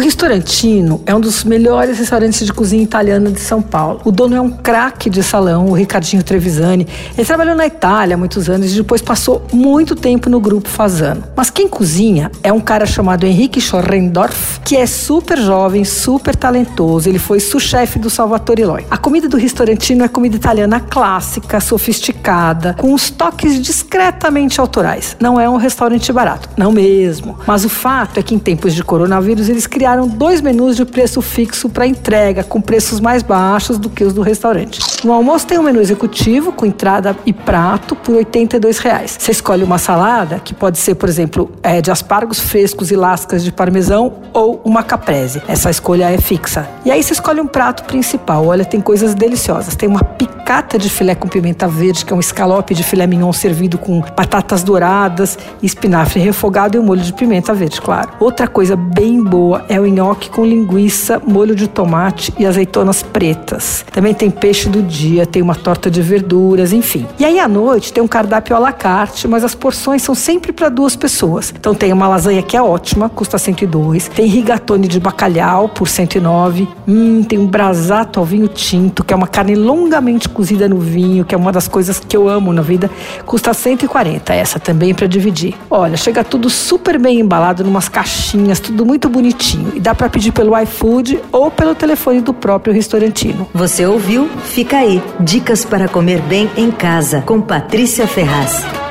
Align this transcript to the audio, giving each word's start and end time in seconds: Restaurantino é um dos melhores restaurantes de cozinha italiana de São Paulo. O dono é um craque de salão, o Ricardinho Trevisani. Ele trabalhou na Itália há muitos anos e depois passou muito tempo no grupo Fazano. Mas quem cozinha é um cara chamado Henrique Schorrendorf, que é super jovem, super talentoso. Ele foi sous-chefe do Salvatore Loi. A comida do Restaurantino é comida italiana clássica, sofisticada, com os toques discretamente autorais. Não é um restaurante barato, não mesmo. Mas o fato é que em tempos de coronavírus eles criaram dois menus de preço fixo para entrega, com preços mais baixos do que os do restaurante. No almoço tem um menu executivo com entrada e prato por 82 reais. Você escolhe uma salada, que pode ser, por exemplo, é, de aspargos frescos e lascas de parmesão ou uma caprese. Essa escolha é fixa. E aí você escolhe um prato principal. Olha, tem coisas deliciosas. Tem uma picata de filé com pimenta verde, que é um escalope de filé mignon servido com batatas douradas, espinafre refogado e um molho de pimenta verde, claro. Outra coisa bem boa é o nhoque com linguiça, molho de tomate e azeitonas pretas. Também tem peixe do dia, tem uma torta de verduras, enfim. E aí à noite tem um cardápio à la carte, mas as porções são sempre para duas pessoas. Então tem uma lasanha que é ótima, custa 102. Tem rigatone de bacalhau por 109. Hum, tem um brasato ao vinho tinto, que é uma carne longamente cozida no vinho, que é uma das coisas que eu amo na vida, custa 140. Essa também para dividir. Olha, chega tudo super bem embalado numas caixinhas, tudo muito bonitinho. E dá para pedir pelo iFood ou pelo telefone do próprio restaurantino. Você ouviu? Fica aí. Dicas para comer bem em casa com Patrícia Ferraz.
Restaurantino 0.00 1.02
é 1.04 1.14
um 1.14 1.20
dos 1.20 1.44
melhores 1.44 1.98
restaurantes 1.98 2.46
de 2.46 2.52
cozinha 2.52 2.82
italiana 2.82 3.30
de 3.30 3.40
São 3.40 3.60
Paulo. 3.60 4.00
O 4.04 4.10
dono 4.10 4.34
é 4.34 4.40
um 4.40 4.50
craque 4.50 5.10
de 5.10 5.22
salão, 5.22 5.66
o 5.66 5.72
Ricardinho 5.72 6.22
Trevisani. 6.22 6.86
Ele 7.16 7.26
trabalhou 7.26 7.54
na 7.54 7.66
Itália 7.66 8.14
há 8.14 8.18
muitos 8.18 8.48
anos 8.48 8.72
e 8.72 8.76
depois 8.76 9.02
passou 9.02 9.42
muito 9.52 9.94
tempo 9.94 10.30
no 10.30 10.40
grupo 10.40 10.68
Fazano. 10.68 11.24
Mas 11.36 11.50
quem 11.50 11.68
cozinha 11.68 12.30
é 12.42 12.52
um 12.52 12.60
cara 12.60 12.86
chamado 12.86 13.24
Henrique 13.26 13.60
Schorrendorf, 13.60 14.60
que 14.64 14.76
é 14.76 14.86
super 14.86 15.38
jovem, 15.38 15.84
super 15.84 16.34
talentoso. 16.34 17.08
Ele 17.08 17.18
foi 17.18 17.38
sous-chefe 17.38 17.98
do 17.98 18.08
Salvatore 18.08 18.64
Loi. 18.64 18.86
A 18.90 18.96
comida 18.96 19.28
do 19.28 19.36
Restaurantino 19.36 20.04
é 20.04 20.08
comida 20.08 20.36
italiana 20.36 20.80
clássica, 20.80 21.60
sofisticada, 21.60 22.74
com 22.78 22.94
os 22.94 23.10
toques 23.10 23.60
discretamente 23.60 24.60
autorais. 24.60 25.16
Não 25.20 25.38
é 25.38 25.48
um 25.48 25.56
restaurante 25.56 26.12
barato, 26.12 26.48
não 26.56 26.72
mesmo. 26.72 27.38
Mas 27.46 27.64
o 27.64 27.68
fato 27.68 28.18
é 28.18 28.22
que 28.22 28.34
em 28.34 28.38
tempos 28.38 28.74
de 28.74 28.82
coronavírus 28.82 29.48
eles 29.48 29.66
criaram 29.66 29.89
dois 29.96 30.40
menus 30.40 30.76
de 30.76 30.84
preço 30.84 31.20
fixo 31.20 31.68
para 31.68 31.86
entrega, 31.86 32.42
com 32.42 32.60
preços 32.60 33.00
mais 33.00 33.22
baixos 33.22 33.78
do 33.78 33.90
que 33.90 34.04
os 34.04 34.12
do 34.12 34.22
restaurante. 34.22 34.80
No 35.02 35.14
almoço 35.14 35.46
tem 35.46 35.58
um 35.58 35.62
menu 35.62 35.80
executivo 35.80 36.52
com 36.52 36.66
entrada 36.66 37.16
e 37.24 37.32
prato 37.32 37.96
por 37.96 38.16
82 38.16 38.78
reais. 38.78 39.16
Você 39.18 39.30
escolhe 39.30 39.64
uma 39.64 39.78
salada, 39.78 40.38
que 40.38 40.52
pode 40.52 40.76
ser, 40.76 40.94
por 40.94 41.08
exemplo, 41.08 41.50
é, 41.62 41.80
de 41.80 41.90
aspargos 41.90 42.38
frescos 42.38 42.90
e 42.90 42.96
lascas 42.96 43.42
de 43.42 43.50
parmesão 43.50 44.12
ou 44.34 44.60
uma 44.62 44.82
caprese. 44.82 45.42
Essa 45.48 45.70
escolha 45.70 46.10
é 46.10 46.18
fixa. 46.18 46.68
E 46.84 46.90
aí 46.90 47.02
você 47.02 47.14
escolhe 47.14 47.40
um 47.40 47.46
prato 47.46 47.84
principal. 47.84 48.46
Olha, 48.46 48.64
tem 48.64 48.80
coisas 48.80 49.14
deliciosas. 49.14 49.74
Tem 49.74 49.88
uma 49.88 50.04
picata 50.04 50.78
de 50.78 50.90
filé 50.90 51.14
com 51.14 51.28
pimenta 51.28 51.66
verde, 51.66 52.04
que 52.04 52.12
é 52.12 52.16
um 52.16 52.20
escalope 52.20 52.74
de 52.74 52.82
filé 52.82 53.06
mignon 53.06 53.32
servido 53.32 53.78
com 53.78 54.00
batatas 54.00 54.62
douradas, 54.62 55.38
espinafre 55.62 56.20
refogado 56.20 56.76
e 56.76 56.80
um 56.80 56.82
molho 56.82 57.00
de 57.00 57.12
pimenta 57.12 57.54
verde, 57.54 57.80
claro. 57.80 58.10
Outra 58.20 58.46
coisa 58.46 58.76
bem 58.76 59.22
boa 59.22 59.64
é 59.68 59.80
o 59.80 59.86
nhoque 59.86 60.28
com 60.28 60.44
linguiça, 60.44 61.22
molho 61.26 61.54
de 61.54 61.68
tomate 61.68 62.34
e 62.38 62.44
azeitonas 62.44 63.02
pretas. 63.02 63.84
Também 63.92 64.12
tem 64.12 64.30
peixe 64.30 64.68
do 64.68 64.89
dia, 64.90 65.24
tem 65.24 65.40
uma 65.40 65.54
torta 65.54 65.90
de 65.90 66.02
verduras, 66.02 66.72
enfim. 66.72 67.06
E 67.18 67.24
aí 67.24 67.38
à 67.38 67.48
noite 67.48 67.92
tem 67.92 68.02
um 68.02 68.08
cardápio 68.08 68.56
à 68.56 68.58
la 68.58 68.72
carte, 68.72 69.28
mas 69.28 69.44
as 69.44 69.54
porções 69.54 70.02
são 70.02 70.14
sempre 70.14 70.52
para 70.52 70.68
duas 70.68 70.96
pessoas. 70.96 71.54
Então 71.56 71.74
tem 71.74 71.92
uma 71.92 72.08
lasanha 72.08 72.42
que 72.42 72.56
é 72.56 72.62
ótima, 72.62 73.08
custa 73.08 73.38
102. 73.38 74.08
Tem 74.08 74.26
rigatone 74.26 74.88
de 74.88 74.98
bacalhau 74.98 75.68
por 75.68 75.88
109. 75.88 76.68
Hum, 76.86 77.22
tem 77.22 77.38
um 77.38 77.46
brasato 77.46 78.18
ao 78.18 78.26
vinho 78.26 78.48
tinto, 78.48 79.04
que 79.04 79.14
é 79.14 79.16
uma 79.16 79.28
carne 79.28 79.54
longamente 79.54 80.28
cozida 80.28 80.68
no 80.68 80.78
vinho, 80.78 81.24
que 81.24 81.34
é 81.34 81.38
uma 81.38 81.52
das 81.52 81.68
coisas 81.68 82.00
que 82.00 82.16
eu 82.16 82.28
amo 82.28 82.52
na 82.52 82.62
vida, 82.62 82.90
custa 83.24 83.54
140. 83.54 84.34
Essa 84.34 84.58
também 84.58 84.92
para 84.92 85.06
dividir. 85.06 85.54
Olha, 85.70 85.96
chega 85.96 86.24
tudo 86.24 86.50
super 86.50 86.98
bem 86.98 87.20
embalado 87.20 87.62
numas 87.62 87.88
caixinhas, 87.88 88.58
tudo 88.58 88.84
muito 88.84 89.08
bonitinho. 89.08 89.72
E 89.74 89.80
dá 89.80 89.94
para 89.94 90.08
pedir 90.08 90.32
pelo 90.32 90.58
iFood 90.58 91.20
ou 91.30 91.50
pelo 91.50 91.74
telefone 91.74 92.20
do 92.20 92.34
próprio 92.34 92.74
restaurantino. 92.74 93.46
Você 93.54 93.86
ouviu? 93.86 94.28
Fica 94.44 94.79
aí. 94.80 95.02
Dicas 95.20 95.64
para 95.64 95.88
comer 95.88 96.20
bem 96.22 96.50
em 96.56 96.70
casa 96.70 97.22
com 97.22 97.40
Patrícia 97.40 98.06
Ferraz. 98.06 98.89